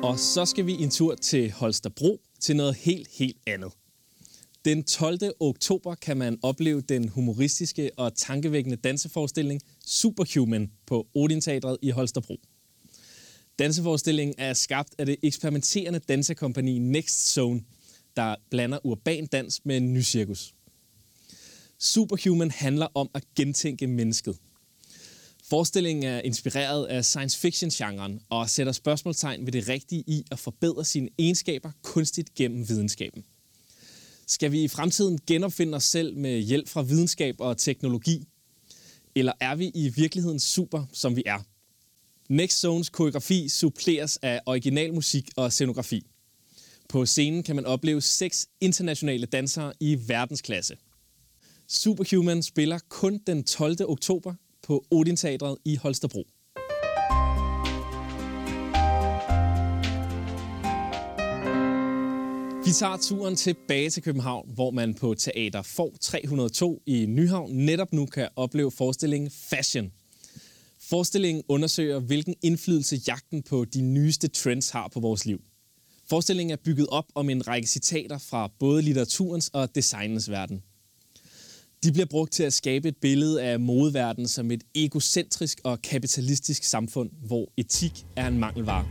Og 0.02 0.18
så 0.18 0.44
skal 0.44 0.66
vi 0.66 0.72
en 0.72 0.90
tur 0.90 1.14
til 1.14 1.52
Holstebro 1.52 2.20
til 2.40 2.56
noget 2.56 2.74
helt, 2.74 3.08
helt 3.18 3.36
andet. 3.46 3.72
Den 4.68 4.84
12. 4.84 5.18
oktober 5.40 5.94
kan 5.94 6.16
man 6.16 6.38
opleve 6.42 6.80
den 6.80 7.08
humoristiske 7.08 7.90
og 7.96 8.14
tankevækkende 8.14 8.76
danseforestilling 8.76 9.60
Superhuman 9.86 10.70
på 10.86 11.06
Odin 11.14 11.40
Teatret 11.40 11.76
i 11.82 11.90
Holstebro. 11.90 12.40
Danseforestillingen 13.58 14.34
er 14.38 14.54
skabt 14.54 14.94
af 14.98 15.06
det 15.06 15.16
eksperimenterende 15.22 15.98
dansekompani 15.98 16.78
Next 16.78 17.32
Zone, 17.32 17.60
der 18.16 18.36
blander 18.50 18.78
urban 18.84 19.26
dans 19.26 19.60
med 19.64 19.76
en 19.76 19.94
ny 19.94 20.02
cirkus. 20.02 20.54
Superhuman 21.78 22.50
handler 22.50 22.88
om 22.94 23.10
at 23.14 23.24
gentænke 23.36 23.86
mennesket. 23.86 24.36
Forestillingen 25.44 26.04
er 26.04 26.20
inspireret 26.20 26.86
af 26.86 27.04
science 27.04 27.38
fiction-genren 27.38 28.20
og 28.28 28.50
sætter 28.50 28.72
spørgsmålstegn 28.72 29.46
ved 29.46 29.52
det 29.52 29.68
rigtige 29.68 30.04
i 30.06 30.24
at 30.30 30.38
forbedre 30.38 30.84
sine 30.84 31.08
egenskaber 31.18 31.70
kunstigt 31.82 32.34
gennem 32.34 32.68
videnskaben. 32.68 33.24
Skal 34.28 34.52
vi 34.52 34.64
i 34.64 34.68
fremtiden 34.68 35.18
genopfinde 35.26 35.76
os 35.76 35.84
selv 35.84 36.16
med 36.16 36.40
hjælp 36.40 36.68
fra 36.68 36.82
videnskab 36.82 37.34
og 37.38 37.58
teknologi? 37.58 38.28
Eller 39.14 39.32
er 39.40 39.54
vi 39.54 39.70
i 39.74 39.88
virkeligheden 39.88 40.40
super, 40.40 40.84
som 40.92 41.16
vi 41.16 41.22
er? 41.26 41.38
Next 42.28 42.60
Zones 42.60 42.88
koreografi 42.88 43.48
suppleres 43.48 44.18
af 44.22 44.40
original 44.46 44.94
musik 44.94 45.30
og 45.36 45.52
scenografi. 45.52 46.06
På 46.88 47.06
scenen 47.06 47.42
kan 47.42 47.56
man 47.56 47.66
opleve 47.66 48.00
seks 48.00 48.48
internationale 48.60 49.26
dansere 49.26 49.72
i 49.80 49.98
verdensklasse. 50.06 50.76
Superhuman 51.68 52.42
spiller 52.42 52.78
kun 52.88 53.20
den 53.26 53.44
12. 53.44 53.76
oktober 53.80 54.34
på 54.62 54.84
Odin 54.90 55.16
Teatret 55.16 55.58
i 55.64 55.76
Holstebro. 55.76 56.26
Vi 62.68 62.72
tager 62.72 62.96
turen 62.96 63.36
tilbage 63.36 63.90
til 63.90 64.02
København, 64.02 64.50
hvor 64.54 64.70
man 64.70 64.94
på 64.94 65.14
Teater 65.14 65.62
For 65.62 65.92
302 66.00 66.82
i 66.86 67.06
Nyhavn 67.06 67.52
netop 67.52 67.92
nu 67.92 68.06
kan 68.06 68.28
opleve 68.36 68.70
forestillingen 68.70 69.30
Fashion. 69.30 69.92
Forestillingen 70.80 71.44
undersøger, 71.48 71.98
hvilken 71.98 72.34
indflydelse 72.42 73.00
jagten 73.06 73.42
på 73.42 73.64
de 73.64 73.80
nyeste 73.80 74.28
trends 74.28 74.70
har 74.70 74.88
på 74.88 75.00
vores 75.00 75.26
liv. 75.26 75.40
Forestillingen 76.08 76.52
er 76.52 76.56
bygget 76.64 76.86
op 76.90 77.04
om 77.14 77.30
en 77.30 77.48
række 77.48 77.68
citater 77.68 78.18
fra 78.18 78.50
både 78.58 78.82
litteraturens 78.82 79.50
og 79.52 79.74
designens 79.74 80.30
verden. 80.30 80.62
De 81.82 81.92
bliver 81.92 82.06
brugt 82.06 82.32
til 82.32 82.42
at 82.42 82.52
skabe 82.52 82.88
et 82.88 82.96
billede 82.96 83.42
af 83.42 83.60
modeverdenen 83.60 84.28
som 84.28 84.50
et 84.50 84.64
egocentrisk 84.74 85.60
og 85.64 85.82
kapitalistisk 85.82 86.64
samfund, 86.64 87.10
hvor 87.26 87.52
etik 87.56 88.06
er 88.16 88.26
en 88.26 88.38
mangelvare. 88.38 88.84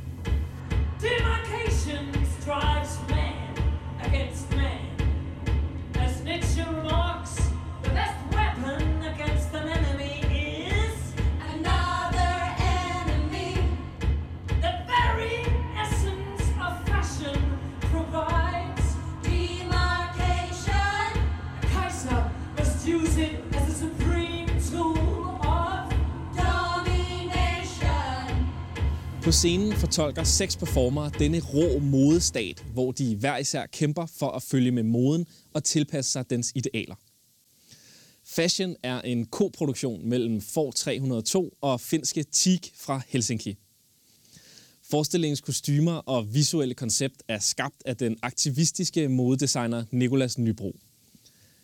På 29.27 29.31
scenen 29.31 29.73
fortolker 29.73 30.23
seks 30.23 30.57
performere 30.57 31.11
denne 31.19 31.41
rå 31.41 31.79
modestat, 31.79 32.65
hvor 32.73 32.91
de 32.91 33.15
hver 33.15 33.37
især 33.37 33.65
kæmper 33.65 34.05
for 34.05 34.29
at 34.29 34.43
følge 34.43 34.71
med 34.71 34.83
moden 34.83 35.27
og 35.53 35.63
tilpasse 35.63 36.11
sig 36.11 36.29
dens 36.29 36.51
idealer. 36.55 36.95
Fashion 38.25 38.75
er 38.83 39.01
en 39.01 39.25
koproduktion 39.25 40.09
mellem 40.09 40.41
Ford 40.41 40.73
302 40.73 41.57
og 41.61 41.81
finske 41.81 42.23
Teak 42.31 42.59
fra 42.75 43.01
Helsinki. 43.07 43.57
Forestillingens 44.91 45.41
kostymer 45.41 45.93
og 45.93 46.33
visuelle 46.33 46.73
koncept 46.73 47.23
er 47.27 47.39
skabt 47.39 47.83
af 47.85 47.97
den 47.97 48.17
aktivistiske 48.21 49.07
modedesigner 49.07 49.83
Nikolas 49.91 50.37
Nybro. 50.37 50.75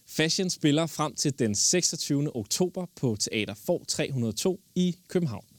Fashion 0.08 0.50
spiller 0.50 0.88
frem 0.88 1.16
til 1.16 1.40
den 1.40 1.56
26. 1.56 2.36
oktober 2.36 2.86
på 2.96 3.18
Teater 3.20 3.54
For 3.54 3.84
302 3.88 4.60
i 4.76 4.96
København. 5.08 5.53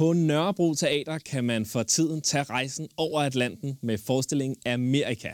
På 0.00 0.12
Nørrebro 0.12 0.74
Teater 0.74 1.18
kan 1.18 1.44
man 1.44 1.66
for 1.66 1.82
tiden 1.82 2.20
tage 2.20 2.42
rejsen 2.42 2.88
over 2.96 3.20
Atlanten 3.20 3.78
med 3.82 3.98
forestillingen 3.98 4.56
Amerika. 4.66 5.32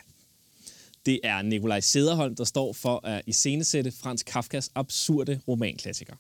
Det 1.07 1.21
er 1.25 1.43
Nikolaj 1.43 1.81
Sederholm, 1.81 2.35
der 2.35 2.45
står 2.45 2.73
for 2.73 3.07
at 3.07 3.23
iscenesætte 3.27 3.93
Frans 3.93 4.23
Kafkas 4.23 4.71
absurde 4.75 5.41
romanklassiker. 5.49 6.15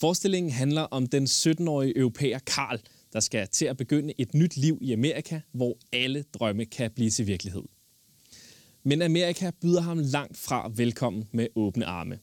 Forestillingen 0.00 0.52
handler 0.52 0.82
om 0.82 1.06
den 1.06 1.24
17-årige 1.24 1.98
europæer 1.98 2.38
Karl, 2.38 2.80
der 3.12 3.20
skal 3.20 3.48
til 3.48 3.64
at 3.64 3.76
begynde 3.76 4.12
et 4.18 4.34
nyt 4.34 4.56
liv 4.56 4.78
i 4.80 4.92
Amerika, 4.92 5.40
hvor 5.52 5.78
alle 5.92 6.24
drømme 6.34 6.64
kan 6.64 6.90
blive 6.90 7.10
til 7.10 7.26
virkelighed. 7.26 7.62
Men 8.82 9.02
Amerika 9.02 9.50
byder 9.60 9.80
ham 9.80 9.98
langt 9.98 10.36
fra 10.36 10.70
velkommen 10.76 11.28
med 11.32 11.46
åbne 11.56 11.86
arme. 11.86 12.18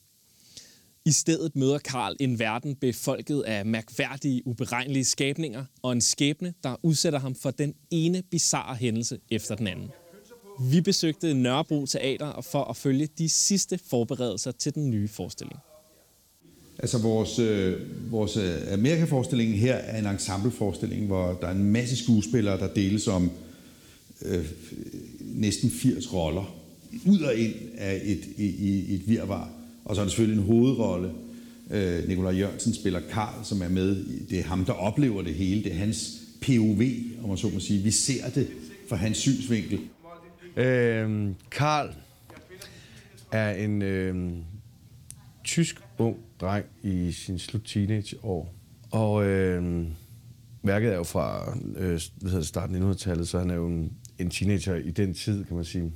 I 1.07 1.11
stedet 1.11 1.55
møder 1.55 1.77
Karl 1.77 2.15
en 2.19 2.39
verden 2.39 2.75
befolket 2.75 3.41
af 3.41 3.65
mærkværdige, 3.65 4.47
uberegnelige 4.47 5.05
skabninger 5.05 5.65
og 5.81 5.91
en 5.91 6.01
skæbne, 6.01 6.53
der 6.63 6.75
udsætter 6.83 7.19
ham 7.19 7.35
for 7.35 7.51
den 7.51 7.73
ene 7.91 8.23
bizarre 8.31 8.75
hændelse 8.75 9.19
efter 9.31 9.55
den 9.55 9.67
anden. 9.67 9.89
Vi 10.71 10.81
besøgte 10.81 11.33
Nørrebro 11.33 11.85
Teater 11.85 12.41
for 12.41 12.63
at 12.63 12.77
følge 12.77 13.07
de 13.17 13.29
sidste 13.29 13.79
forberedelser 13.89 14.51
til 14.51 14.75
den 14.75 14.89
nye 14.89 15.07
forestilling. 15.07 15.59
Altså 16.79 16.97
vores, 16.97 17.39
øh, 17.39 17.81
vores 18.11 18.37
øh, 18.37 18.73
Amerika-forestilling 18.73 19.59
her 19.59 19.75
er 19.75 19.99
en 19.99 20.05
ensembleforestilling, 20.05 21.07
hvor 21.07 21.37
der 21.41 21.47
er 21.47 21.51
en 21.51 21.71
masse 21.71 21.95
skuespillere, 21.95 22.59
der 22.59 22.73
deles 22.73 23.07
om 23.07 23.31
øh, 24.21 24.45
næsten 25.19 25.71
80 25.71 26.13
roller. 26.13 26.55
Ud 27.05 27.19
og 27.19 27.35
ind 27.35 27.53
af 27.77 28.01
et, 28.03 28.25
i, 28.37 28.45
i 28.45 28.95
et 28.95 29.07
virvar. 29.07 29.64
Og 29.85 29.95
så 29.95 30.01
er 30.01 30.05
der 30.05 30.09
selvfølgelig 30.09 30.41
en 30.41 30.47
hovedrolle. 30.47 31.11
Øh, 31.71 32.07
Nikolaj 32.07 32.33
Jørgensen 32.33 32.73
spiller 32.73 32.99
Karl, 33.11 33.45
som 33.45 33.61
er 33.61 33.69
med. 33.69 34.05
Det 34.29 34.39
er 34.39 34.43
ham, 34.43 34.65
der 34.65 34.73
oplever 34.73 35.21
det 35.21 35.33
hele. 35.33 35.63
Det 35.63 35.71
er 35.71 35.77
hans 35.77 36.21
POV, 36.41 36.81
om 37.23 37.29
man 37.29 37.37
så 37.37 37.49
må 37.53 37.59
sige. 37.59 37.83
Vi 37.83 37.91
ser 37.91 38.29
det 38.29 38.47
fra 38.89 38.95
hans 38.95 39.17
synsvinkel. 39.17 39.79
Øh, 40.55 41.29
Karl 41.51 41.89
er 43.31 43.51
en 43.51 43.81
øh, 43.81 44.33
tysk 45.43 45.81
ung 45.97 46.17
dreng 46.41 46.65
i 46.83 47.11
sin 47.11 47.39
slut 47.39 47.61
teenageår. 47.65 48.53
Og 48.91 49.25
øh, 49.25 49.85
værket 50.63 50.91
er 50.91 50.95
jo 50.95 51.03
fra 51.03 51.57
øh, 51.75 51.75
hvad 51.75 51.99
hedder 52.21 52.37
det, 52.37 52.47
starten 52.47 52.75
af 52.75 52.93
1900-tallet, 52.93 53.27
så 53.27 53.39
han 53.39 53.49
er 53.49 53.55
jo 53.55 53.67
en, 53.67 53.93
en 54.19 54.29
teenager 54.29 54.75
i 54.75 54.91
den 54.91 55.13
tid, 55.13 55.45
kan 55.45 55.55
man 55.55 55.65
sige. 55.65 55.91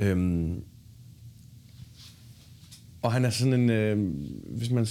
Øh, 0.00 0.48
og 3.02 3.12
han 3.12 3.24
er 3.24 3.30
sådan 3.30 3.52
en, 3.52 3.70
øh, 3.70 4.14
hvis, 4.56 4.70
man, 4.70 4.86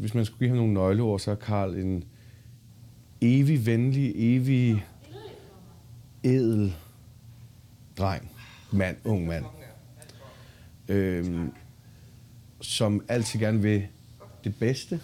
hvis 0.00 0.14
man 0.14 0.24
skulle 0.24 0.38
give 0.38 0.48
ham 0.48 0.56
nogle 0.56 0.74
nøgleord, 0.74 1.18
så 1.18 1.30
er 1.30 1.34
Karl 1.34 1.74
en 1.74 2.04
evig 3.20 3.66
venlig, 3.66 4.12
evig 4.16 4.84
edel 6.22 6.74
dreng, 7.98 8.30
mand, 8.72 8.96
ung 9.04 9.26
mand, 9.26 9.44
øh, 10.88 11.44
som 12.60 13.04
altid 13.08 13.40
gerne 13.40 13.62
vil 13.62 13.86
det 14.44 14.56
bedste 14.58 15.00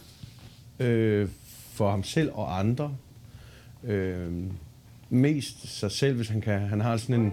øh, 0.79 1.29
for 1.73 1.91
ham 1.91 2.03
selv 2.03 2.31
og 2.33 2.59
andre. 2.59 2.97
Øh, 3.85 4.33
mest 5.11 5.79
sig 5.79 5.91
selv, 5.91 6.17
hvis 6.17 6.29
han 6.29 6.41
kan. 6.41 6.61
Han 6.61 6.81
har 6.81 6.97
sådan 6.97 7.21
en, 7.21 7.33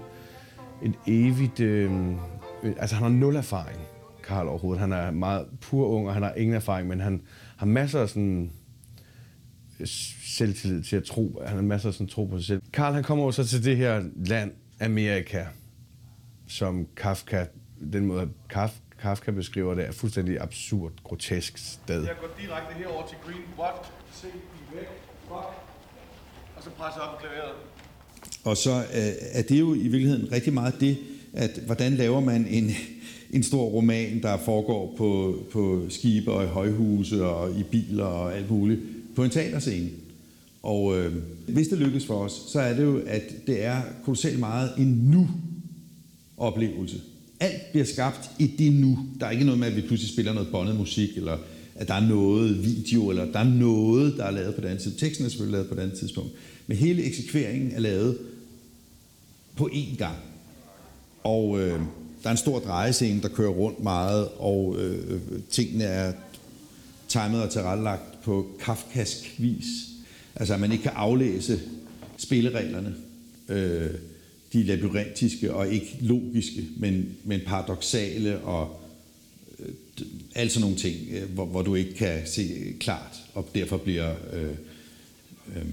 en 0.84 0.96
evigt... 1.08 1.60
Øh, 1.60 1.92
altså, 2.64 2.96
han 2.96 3.04
har 3.04 3.10
nul 3.10 3.36
erfaring, 3.36 3.80
Karl 4.28 4.48
overhovedet. 4.48 4.82
Han 4.82 4.92
er 4.92 5.12
meget 5.12 5.48
pur 5.62 5.88
ung, 5.88 6.08
og 6.08 6.14
han 6.14 6.24
har 6.24 6.34
ingen 6.34 6.56
erfaring, 6.56 6.88
men 6.88 7.00
han 7.00 7.22
har 7.58 7.66
masser 7.66 8.02
af 8.02 8.10
sådan 8.10 8.52
selvtillid 10.26 10.84
til 10.84 10.96
at 10.96 11.04
tro. 11.04 11.42
Han 11.46 11.56
har 11.56 11.64
masser 11.64 11.90
af 11.90 11.94
sådan 11.94 12.08
tro 12.08 12.26
på 12.26 12.38
sig 12.38 12.46
selv. 12.46 12.62
Karl, 12.74 12.94
han 12.94 13.04
kommer 13.04 13.32
så 13.32 13.48
til 13.48 13.64
det 13.64 13.78
her 13.78 14.04
land, 14.16 14.52
Amerika, 14.82 15.46
som 16.48 16.88
Kafka, 16.98 17.46
den 17.94 18.06
måde 18.06 18.30
Kafka, 18.50 18.80
Kafka 19.02 19.32
beskriver 19.32 19.76
det, 19.76 19.86
er 19.88 19.92
fuldstændig 19.92 20.42
absurd, 20.42 20.92
grotesk 21.04 21.58
sted. 21.58 22.04
Jeg 22.04 22.16
går 22.22 22.30
direkte 22.42 22.74
herover 22.74 23.08
til 23.08 23.18
Green. 23.26 23.42
What? 23.60 23.76
Se, 24.14 24.28
I 24.28 24.76
væk. 24.76 24.88
Fuck. 25.28 25.34
Og 26.56 26.64
så 26.64 26.70
presser 26.70 27.02
op 27.02 27.20
klaveret. 27.20 27.56
Og 28.44 28.58
så 28.58 28.72
øh, 28.72 29.14
er 29.32 29.42
det 29.42 29.60
jo 29.60 29.74
i 29.74 29.88
virkeligheden 29.88 30.32
rigtig 30.32 30.54
meget 30.54 30.80
det, 30.80 30.98
at 31.34 31.60
hvordan 31.66 31.94
laver 31.94 32.20
man 32.20 32.48
en, 32.48 32.72
en 33.36 33.44
stor 33.44 33.64
roman, 33.64 34.22
der 34.22 34.38
foregår 34.38 34.94
på, 34.98 35.40
på 35.52 35.86
skibe 35.90 36.32
og 36.32 36.44
i 36.44 36.48
højhuse 36.48 37.26
og 37.26 37.60
i 37.60 37.64
biler 37.64 38.04
og 38.04 38.38
alt 38.38 38.52
muligt, 38.52 38.80
på 39.16 39.24
en 39.24 39.30
teaterscene. 39.30 39.90
Og 40.64 40.98
øh, 40.98 41.14
hvis 41.48 41.68
det 41.68 41.78
lykkes 41.78 42.06
for 42.06 42.14
os, 42.14 42.42
så 42.52 42.60
er 42.60 42.74
det 42.74 42.84
jo, 42.84 43.02
at 43.08 43.48
det 43.48 43.64
er 43.64 43.82
kolossalt 44.04 44.40
meget 44.40 44.70
en 44.78 44.88
nu-oplevelse. 45.12 47.02
Alt 47.40 47.72
bliver 47.72 47.86
skabt 47.86 48.32
i 48.40 48.48
det 48.48 48.74
nu. 48.74 49.00
Der 49.20 49.26
er 49.26 49.32
ikke 49.32 49.46
noget 49.46 49.60
med, 49.60 49.68
at 49.68 49.76
vi 49.76 49.82
pludselig 49.82 50.14
spiller 50.14 50.34
noget 50.34 50.50
bondet 50.52 50.76
musik, 50.76 51.10
eller 51.18 51.38
at 51.76 51.88
der 51.88 51.94
er 51.94 52.08
noget 52.08 52.66
video, 52.66 53.10
eller 53.10 53.32
der 53.32 53.40
er 53.40 53.50
noget, 53.50 54.18
der 54.18 54.24
er 54.24 54.32
lavet 54.32 54.56
på 54.56 54.62
det 54.62 54.68
andet 54.68 54.82
tidspunkt. 54.82 55.00
Teksten 55.00 55.26
er 55.26 55.30
selvfølgelig 55.30 55.54
lavet 55.54 55.70
på 55.70 55.76
det 55.76 55.82
andet 55.82 55.98
tidspunkt. 55.98 56.32
Men 56.68 56.78
hele 56.78 57.04
eksekveringen 57.04 57.72
er 57.72 57.80
lavet 57.80 58.18
på 59.56 59.70
én 59.74 59.98
gang. 59.98 60.18
Og 61.24 61.62
øh, 61.62 61.82
der 62.26 62.30
er 62.30 62.34
en 62.34 62.38
stor 62.38 62.60
drejescene, 62.60 63.22
der 63.22 63.28
kører 63.28 63.50
rundt 63.50 63.84
meget, 63.84 64.28
og 64.38 64.76
øh, 64.80 65.22
tingene 65.50 65.84
er 65.84 66.14
timet 67.08 67.44
og 67.44 67.50
tilrettelagt 67.50 68.22
på 68.24 68.48
kafkask 68.60 69.36
vis. 69.38 69.66
Altså, 70.36 70.54
at 70.54 70.60
man 70.60 70.72
ikke 70.72 70.82
kan 70.82 70.92
aflæse 70.96 71.60
spillereglerne. 72.18 72.96
Øh, 73.50 73.90
de 74.54 74.62
er 74.62 74.66
labyrintiske 74.66 75.54
og 75.54 75.68
ikke 75.68 75.98
logiske, 76.02 76.68
men, 76.78 77.16
men 77.24 77.42
paradoxale 77.46 78.40
og 78.40 78.82
øh, 79.60 79.74
alt 80.36 80.52
sådan 80.52 80.62
nogle 80.62 80.78
ting, 80.78 80.96
øh, 81.12 81.34
hvor, 81.34 81.46
hvor 81.46 81.62
du 81.62 81.76
ikke 81.76 81.94
kan 81.94 82.22
se 82.28 82.74
klart, 82.80 83.22
og 83.34 83.50
derfor 83.56 83.78
bliver, 83.78 84.16
øh, 84.34 84.50
øh, 85.56 85.66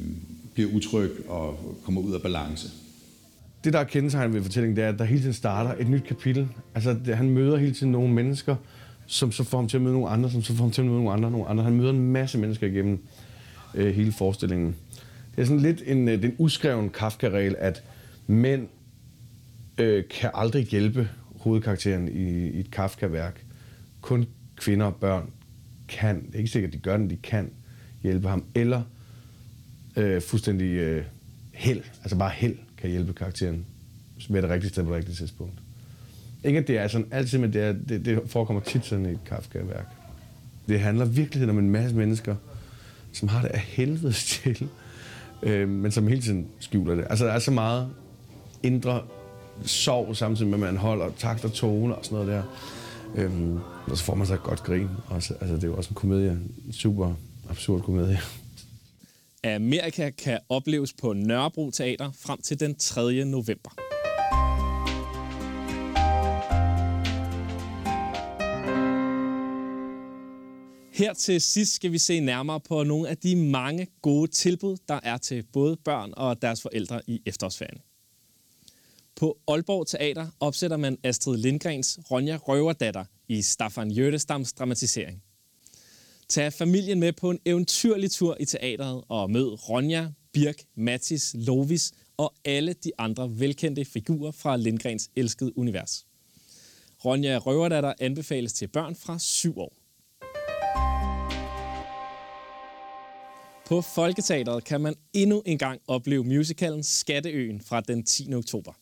bliver 0.54 0.70
utryg 0.72 1.28
og 1.28 1.78
kommer 1.84 2.00
ud 2.00 2.14
af 2.14 2.22
balance. 2.22 2.70
Det, 3.64 3.72
der 3.72 3.78
er 3.78 3.84
kendetegnet 3.84 4.34
ved 4.34 4.42
fortællingen, 4.42 4.76
det 4.76 4.84
er, 4.84 4.88
at 4.88 4.98
der 4.98 5.04
hele 5.04 5.20
tiden 5.20 5.32
starter 5.32 5.74
et 5.78 5.88
nyt 5.88 6.04
kapitel. 6.04 6.48
Altså, 6.74 6.96
det, 7.06 7.16
han 7.16 7.30
møder 7.30 7.56
hele 7.56 7.74
tiden 7.74 7.92
nogle 7.92 8.14
mennesker, 8.14 8.56
som 9.06 9.32
så 9.32 9.44
får 9.44 9.58
ham 9.58 9.68
til 9.68 9.76
at 9.76 9.82
møde 9.82 9.94
nogle 9.94 10.08
andre, 10.08 10.30
som 10.30 10.42
så 10.42 10.54
får 10.54 10.64
ham 10.64 10.70
til 10.70 10.82
at 10.82 10.86
møde 10.86 10.96
nogle 10.96 11.12
andre, 11.12 11.30
nogle 11.30 11.46
andre. 11.46 11.64
Han 11.64 11.72
møder 11.72 11.90
en 11.90 12.12
masse 12.12 12.38
mennesker 12.38 12.66
igennem 12.66 13.04
øh, 13.74 13.94
hele 13.94 14.12
forestillingen. 14.12 14.76
Det 15.36 15.42
er 15.42 15.46
sådan 15.46 15.62
lidt 15.62 15.82
en, 15.86 16.08
øh, 16.08 16.22
den 16.22 16.34
uskreven 16.38 16.90
Kafka-regel, 16.90 17.56
at 17.58 17.82
mænd 18.26 18.68
øh, 19.78 20.04
kan 20.10 20.30
aldrig 20.34 20.64
hjælpe 20.64 21.08
hovedkarakteren 21.36 22.08
i, 22.08 22.48
i 22.48 22.60
et 22.60 22.70
Kafka-værk. 22.70 23.44
Kun 24.00 24.26
kvinder 24.56 24.86
og 24.86 24.96
børn 24.96 25.30
kan, 25.88 26.26
det 26.26 26.34
er 26.34 26.38
ikke 26.38 26.50
sikkert, 26.50 26.68
at 26.68 26.74
de 26.74 26.78
gør 26.78 26.96
det, 26.96 27.10
de 27.10 27.16
kan 27.16 27.50
hjælpe 28.02 28.28
ham. 28.28 28.44
Eller 28.54 28.82
øh, 29.96 30.22
fuldstændig 30.22 30.66
øh, 30.66 31.04
held, 31.52 31.82
altså 32.02 32.18
bare 32.18 32.30
held 32.30 32.56
kan 32.82 32.90
hjælpe 32.90 33.12
karakteren 33.12 33.64
med 34.28 34.42
det 34.42 34.50
rigtige 34.50 34.70
sted 34.70 34.84
på 34.84 34.88
det 34.88 34.96
rigtige 34.96 35.14
tidspunkt. 35.14 35.54
Ikke 36.44 36.58
at 36.58 36.68
det 36.68 36.78
er 36.78 36.88
sådan 36.88 37.06
altid, 37.10 37.38
men 37.38 37.52
det, 37.52 37.62
er, 37.62 37.72
det, 37.72 38.04
det 38.04 38.20
forekommer 38.26 38.62
tit 38.62 38.84
sådan 38.84 39.06
i 39.06 39.10
et 39.10 39.18
Kafka-værk. 39.26 39.86
Det 40.68 40.80
handler 40.80 41.04
virkelig 41.04 41.50
om 41.50 41.58
en 41.58 41.70
masse 41.70 41.96
mennesker, 41.96 42.36
som 43.12 43.28
har 43.28 43.42
det 43.42 43.48
af 43.48 43.60
helvede 43.60 44.12
til, 44.12 44.68
øh, 45.42 45.68
men 45.68 45.92
som 45.92 46.08
hele 46.08 46.22
tiden 46.22 46.46
skjuler 46.58 46.94
det. 46.94 47.06
Altså, 47.10 47.24
der 47.24 47.32
er 47.32 47.38
så 47.38 47.50
meget 47.50 47.88
indre 48.62 49.02
sorg, 49.64 50.16
samtidig 50.16 50.50
med, 50.50 50.54
at 50.54 50.60
man 50.60 50.76
holder 50.76 51.10
takt 51.18 51.44
og 51.44 51.52
tone 51.52 51.94
og 51.94 52.04
sådan 52.04 52.18
noget 52.18 52.32
der. 52.32 52.42
Øhm, 53.22 53.58
og 53.86 53.96
så 53.96 54.04
får 54.04 54.14
man 54.14 54.26
så 54.26 54.34
et 54.34 54.42
godt 54.42 54.62
grin. 54.62 54.88
Også, 55.08 55.34
altså, 55.40 55.54
det 55.56 55.64
er 55.64 55.68
jo 55.68 55.76
også 55.76 55.90
en 55.90 55.94
komedie. 55.94 56.30
En 56.66 56.72
super 56.72 57.14
absurd 57.50 57.82
komedie. 57.82 58.18
Amerika 59.44 60.10
kan 60.10 60.40
opleves 60.48 60.92
på 60.92 61.12
Nørrebro 61.12 61.70
Teater 61.70 62.12
frem 62.12 62.40
til 62.40 62.60
den 62.60 62.74
3. 62.74 63.24
november. 63.24 63.70
Her 70.92 71.14
til 71.14 71.40
sidst 71.40 71.74
skal 71.74 71.92
vi 71.92 71.98
se 71.98 72.20
nærmere 72.20 72.60
på 72.60 72.82
nogle 72.82 73.08
af 73.08 73.16
de 73.16 73.36
mange 73.36 73.86
gode 74.02 74.30
tilbud, 74.30 74.76
der 74.88 75.00
er 75.02 75.18
til 75.18 75.44
både 75.52 75.76
børn 75.76 76.12
og 76.16 76.42
deres 76.42 76.62
forældre 76.62 77.00
i 77.06 77.22
efterårsferien. 77.26 77.78
På 79.16 79.38
Aalborg 79.48 79.86
Teater 79.86 80.26
opsætter 80.40 80.76
man 80.76 80.98
Astrid 81.04 81.38
Lindgrens 81.38 81.98
Ronja 82.10 82.36
Røverdatter 82.36 83.04
i 83.28 83.42
Staffan 83.42 83.90
Jørgestams 83.90 84.52
dramatisering. 84.52 85.22
Tag 86.32 86.52
familien 86.52 87.00
med 87.00 87.12
på 87.12 87.30
en 87.30 87.38
eventyrlig 87.46 88.10
tur 88.10 88.36
i 88.40 88.44
teateret 88.44 89.04
og 89.08 89.30
mød 89.30 89.68
Ronja, 89.68 90.08
Birk, 90.32 90.64
Mattis, 90.74 91.34
Lovis 91.34 91.92
og 92.16 92.34
alle 92.44 92.72
de 92.72 92.90
andre 92.98 93.40
velkendte 93.40 93.84
figurer 93.84 94.30
fra 94.30 94.56
Lindgrens 94.56 95.10
elskede 95.16 95.58
univers. 95.58 96.06
Ronja 97.04 97.38
Røverdatter 97.38 97.92
anbefales 98.00 98.52
til 98.52 98.68
børn 98.68 98.96
fra 98.96 99.18
7 99.18 99.58
år. 99.58 99.72
På 103.66 103.80
Folketeateret 103.80 104.64
kan 104.64 104.80
man 104.80 104.94
endnu 105.12 105.42
en 105.46 105.58
gang 105.58 105.80
opleve 105.86 106.24
musicalen 106.24 106.82
Skatteøen 106.82 107.60
fra 107.60 107.80
den 107.80 108.04
10. 108.04 108.34
oktober. 108.34 108.72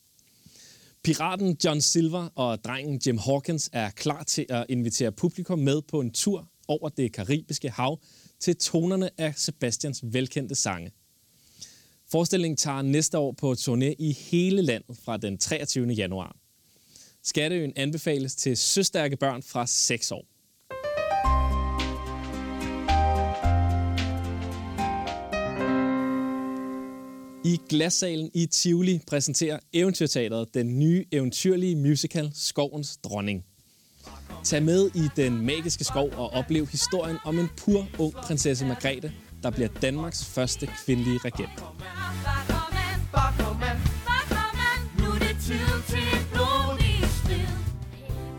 Piraten 1.02 1.57
John 1.64 1.80
Silver 1.80 2.28
og 2.35 2.64
drengen 2.64 3.00
Jim 3.07 3.19
Hawkins 3.19 3.71
er 3.73 3.90
klar 3.90 4.23
til 4.23 4.47
at 4.49 4.66
invitere 4.69 5.12
publikum 5.12 5.59
med 5.59 5.83
på 5.83 6.00
en 6.00 6.11
tur 6.11 6.47
over 6.70 6.88
det 6.88 7.12
karibiske 7.12 7.70
hav 7.70 8.00
til 8.40 8.56
tonerne 8.56 9.10
af 9.18 9.34
Sebastians 9.36 10.00
velkendte 10.02 10.54
sange. 10.54 10.90
Forestillingen 12.10 12.56
tager 12.56 12.82
næste 12.82 13.18
år 13.18 13.32
på 13.32 13.52
turné 13.52 13.94
i 13.98 14.12
hele 14.12 14.62
landet 14.62 14.96
fra 15.04 15.16
den 15.16 15.38
23. 15.38 15.86
januar. 15.86 16.36
Skatteøen 17.22 17.72
anbefales 17.76 18.34
til 18.34 18.56
søstærke 18.56 19.16
børn 19.16 19.42
fra 19.42 19.66
6 19.66 20.12
år. 20.12 20.24
I 27.44 27.58
Glassalen 27.68 28.30
i 28.34 28.46
Tivoli 28.46 29.00
præsenterer 29.06 29.58
Eventyrteateret 29.72 30.54
den 30.54 30.78
nye 30.78 31.04
eventyrlige 31.12 31.76
musical 31.76 32.30
Skovens 32.34 32.96
Dronning. 32.96 33.44
Tag 34.44 34.62
med 34.62 34.90
i 34.94 35.09
den 35.16 35.47
magiske 35.47 35.85
skov 35.85 36.11
og 36.16 36.32
oplev 36.32 36.66
historien 36.66 37.16
om 37.25 37.38
en 37.38 37.49
pur 37.56 37.87
ung 37.99 38.12
prinsesse 38.12 38.66
Margrethe, 38.66 39.12
der 39.42 39.50
bliver 39.50 39.68
Danmarks 39.82 40.25
første 40.25 40.68
kvindelige 40.85 41.20
regent. 41.25 41.64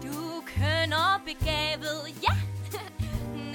Du 0.03 0.43
kønner 0.45 1.21
begavet, 1.25 2.01
ja, 2.23 2.35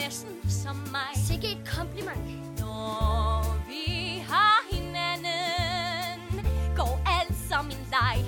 næsten 0.04 0.50
som 0.50 0.76
mig. 0.76 1.26
Sikke 1.28 1.46
et 1.46 1.68
kompliment. 1.76 2.58
Når 2.60 3.56
vi 3.68 4.18
har 4.28 4.58
hinanden, 4.72 6.46
går 6.76 7.00
alt 7.06 7.36
som 7.50 7.66
en 7.66 7.86
leg, 7.90 8.25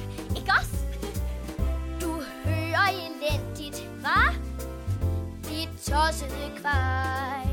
tossede 5.90 6.50
kvej. 6.56 7.44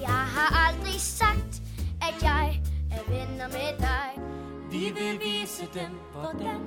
Jeg 0.00 0.24
har 0.36 0.50
aldrig 0.68 1.00
sagt, 1.00 1.62
at 2.08 2.22
jeg 2.22 2.60
er 2.90 3.10
venner 3.10 3.48
med 3.48 3.78
dig. 3.78 4.08
Vi 4.70 4.84
vil 4.98 5.20
vise 5.28 5.66
dem, 5.74 5.92
hvordan 6.12 6.60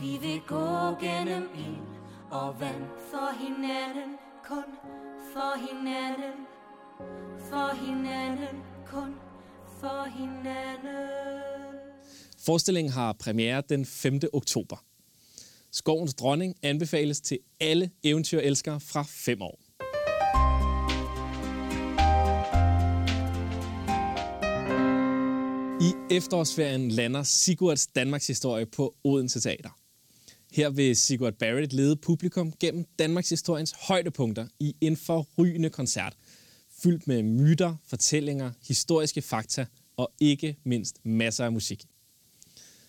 vi 0.00 0.18
vil 0.20 0.40
gå 0.46 0.66
gennem 1.00 1.48
ild 1.54 1.86
og 2.30 2.60
vand 2.60 2.84
for 3.10 3.28
hinanden, 3.44 4.10
kun 4.48 4.64
for 5.32 5.52
hinanden, 5.68 6.46
for 7.50 7.86
hinanden, 7.86 8.56
kun 8.86 9.14
for 9.80 10.04
hinanden. 10.18 11.06
Forestillingen 12.46 12.92
har 12.92 13.12
premiere 13.12 13.62
den 13.68 13.86
5. 13.86 14.20
oktober. 14.32 14.76
Skovens 15.70 16.14
Dronning 16.14 16.54
anbefales 16.62 17.20
til 17.20 17.38
alle 17.60 17.90
eventyrelskere 18.04 18.80
fra 18.80 19.04
5 19.08 19.42
år. 19.42 19.65
I 25.80 25.92
efterårsferien 26.10 26.90
lander 26.90 27.22
Sigurds 27.22 27.86
Danmarks 27.86 28.26
historie 28.26 28.66
på 28.66 28.94
Odense 29.04 29.40
Teater. 29.40 29.78
Her 30.52 30.70
vil 30.70 30.96
Sigurd 30.96 31.32
Barrett 31.32 31.72
lede 31.72 31.96
publikum 31.96 32.52
gennem 32.60 32.84
Danmarks 32.98 33.28
historiens 33.28 33.74
højdepunkter 33.88 34.46
i 34.60 34.76
en 34.80 34.96
forrygende 34.96 35.70
koncert, 35.70 36.16
fyldt 36.82 37.06
med 37.06 37.22
myter, 37.22 37.74
fortællinger, 37.86 38.52
historiske 38.68 39.22
fakta 39.22 39.66
og 39.96 40.12
ikke 40.20 40.56
mindst 40.64 40.96
masser 41.04 41.44
af 41.44 41.52
musik. 41.52 41.84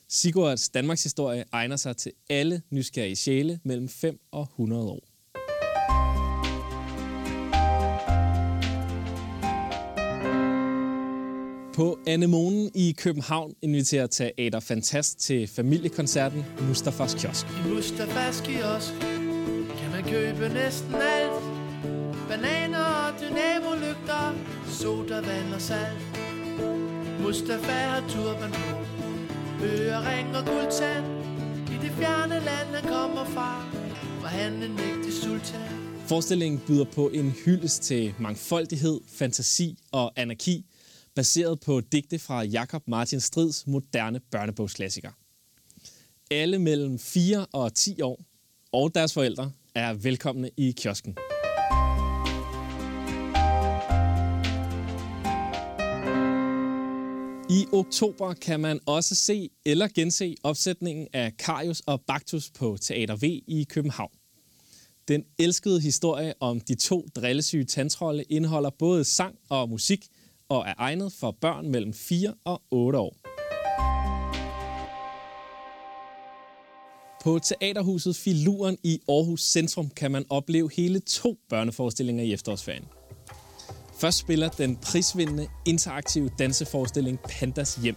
Sigurds 0.07 0.69
Danmarks 0.69 1.03
historie 1.03 1.43
egner 1.51 1.75
sig 1.75 1.97
til 1.97 2.11
alle 2.29 2.61
nysgerrige 2.69 3.15
sjæle 3.15 3.59
mellem 3.63 3.89
5 3.89 4.19
og 4.31 4.41
100 4.41 4.89
år. 4.89 5.06
På 11.77 11.99
Anemonen 12.07 12.71
i 12.75 12.95
København 12.97 13.53
inviterer 13.61 14.07
Teater 14.07 14.59
Fantast 14.59 15.19
til 15.19 15.47
familiekoncerten 15.47 16.45
Mustafas 16.67 17.13
Kiosk. 17.13 17.45
I 17.45 17.69
Mustafas 17.69 18.41
kiosk 18.41 18.93
kan 19.79 19.91
man 19.91 20.03
købe 20.03 20.53
næsten 20.53 20.95
alt. 20.95 21.43
Bananer 22.29 22.83
og 22.83 23.13
dynamolygter, 23.21 24.35
sodavand 24.67 25.53
og 25.53 25.61
salt. 25.61 26.01
Mustafa 27.21 27.71
har 27.71 28.09
turban 28.09 28.51
på, 28.51 28.77
ørering 29.65 30.27
og 30.37 30.45
guldtand. 30.45 31.05
I 31.73 31.85
det 31.85 31.91
fjerne 31.99 32.35
land, 32.49 32.67
han 32.75 32.87
kommer 32.89 33.25
fra, 33.25 33.65
var 34.21 34.27
han 34.27 34.53
en 34.53 34.75
mægtig 34.75 35.13
sultan. 35.13 35.77
Forestillingen 36.07 36.61
byder 36.67 36.85
på 36.95 37.09
en 37.09 37.31
hyldest 37.45 37.83
til 37.83 38.13
mangfoldighed, 38.19 38.99
fantasi 39.07 39.77
og 39.91 40.13
anarki, 40.15 40.65
baseret 41.17 41.59
på 41.59 41.81
digte 41.81 42.19
fra 42.19 42.43
Jakob 42.43 42.83
Martin 42.87 43.19
Strids 43.19 43.67
moderne 43.67 44.19
børnebogsklassiker. 44.31 45.11
Alle 46.31 46.59
mellem 46.59 46.99
4 46.99 47.45
og 47.45 47.73
10 47.73 48.01
år 48.01 48.19
og 48.71 48.95
deres 48.95 49.13
forældre 49.13 49.51
er 49.75 49.93
velkomne 49.93 50.49
i 50.57 50.71
kiosken. 50.71 51.17
I 57.49 57.65
oktober 57.73 58.33
kan 58.33 58.59
man 58.59 58.79
også 58.85 59.15
se 59.15 59.49
eller 59.65 59.87
gense 59.87 60.35
opsætningen 60.43 61.07
af 61.13 61.37
Karius 61.37 61.79
og 61.79 62.01
Baktus 62.01 62.51
på 62.51 62.77
Teater 62.81 63.15
V 63.15 63.23
i 63.47 63.65
København. 63.69 64.11
Den 65.07 65.23
elskede 65.39 65.81
historie 65.81 66.33
om 66.39 66.59
de 66.59 66.75
to 66.75 67.07
drillesyge 67.15 67.65
tandsrolle 67.65 68.23
indeholder 68.23 68.69
både 68.69 69.03
sang 69.03 69.35
og 69.49 69.69
musik 69.69 70.07
og 70.49 70.65
er 70.67 70.73
egnet 70.77 71.13
for 71.13 71.31
børn 71.31 71.69
mellem 71.69 71.93
4 71.93 72.33
og 72.45 72.61
8 72.71 72.99
år. 72.99 73.15
På 77.23 77.39
Teaterhuset 77.39 78.15
Filuren 78.15 78.77
i 78.83 78.99
Aarhus 79.09 79.41
Centrum 79.41 79.89
kan 79.89 80.11
man 80.11 80.25
opleve 80.29 80.69
hele 80.75 80.99
to 80.99 81.37
børneforestillinger 81.49 82.23
i 82.23 82.33
efterårsferien. 82.33 82.85
Først 83.99 84.17
spiller 84.17 84.49
den 84.49 84.75
prisvindende 84.75 85.47
interaktive 85.65 86.29
danseforestilling 86.39 87.19
Pandas 87.19 87.75
Hjem. 87.75 87.95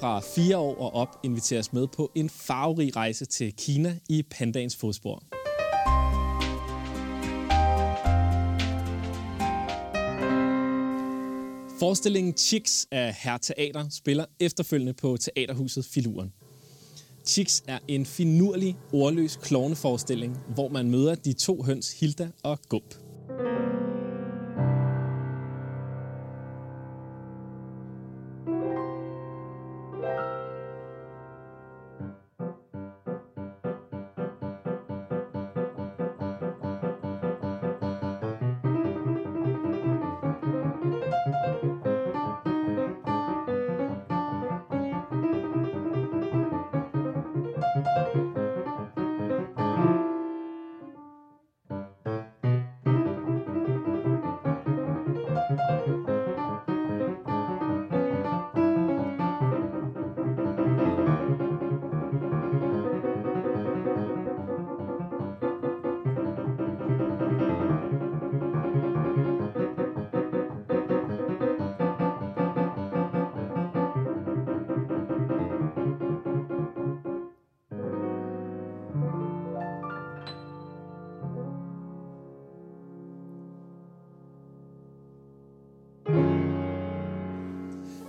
Fra 0.00 0.20
fire 0.20 0.56
år 0.56 0.76
og 0.76 0.94
op 0.94 1.18
inviteres 1.22 1.72
med 1.72 1.86
på 1.86 2.12
en 2.14 2.30
farverig 2.30 2.96
rejse 2.96 3.24
til 3.24 3.52
Kina 3.52 3.98
i 4.08 4.22
pandaens 4.22 4.76
fodspor. 4.76 5.22
Forestillingen 11.78 12.36
Chicks 12.36 12.86
af 12.90 13.14
Her 13.14 13.38
Teater 13.38 13.88
spiller 13.90 14.24
efterfølgende 14.40 14.92
på 14.92 15.16
Teaterhuset 15.16 15.84
Filuren. 15.84 16.32
Chicks 17.26 17.64
er 17.68 17.78
en 17.88 18.06
finurlig, 18.06 18.76
ordløs 18.92 19.36
klovneforestilling, 19.36 20.38
hvor 20.54 20.68
man 20.68 20.90
møder 20.90 21.14
de 21.14 21.32
to 21.32 21.62
høns 21.62 22.00
Hilda 22.00 22.28
og 22.42 22.58
Gump. 22.68 22.94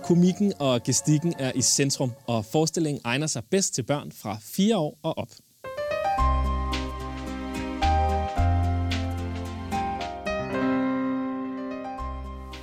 Komikken 0.08 0.52
og 0.58 0.82
gestikken 0.82 1.34
er 1.38 1.52
i 1.54 1.62
centrum, 1.62 2.12
og 2.26 2.44
forestillingen 2.44 3.00
egner 3.04 3.26
sig 3.26 3.42
bedst 3.50 3.74
til 3.74 3.82
børn 3.82 4.12
fra 4.12 4.36
4 4.40 4.76
år 4.76 4.98
og 5.02 5.18
op. 5.18 5.28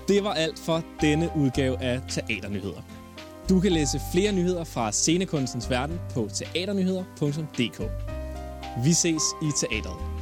Det 0.07 0.23
var 0.23 0.33
alt 0.33 0.59
for 0.59 0.83
denne 1.01 1.29
udgave 1.35 1.81
af 1.81 2.01
Teaternyheder. 2.09 2.81
Du 3.49 3.59
kan 3.59 3.71
læse 3.71 4.01
flere 4.11 4.31
nyheder 4.31 4.63
fra 4.63 4.91
scenekunstens 4.91 5.69
verden 5.69 5.99
på 6.13 6.29
teaternyheder.dk. 6.33 7.79
Vi 8.85 8.93
ses 8.93 9.23
i 9.41 9.49
teateret. 9.59 10.14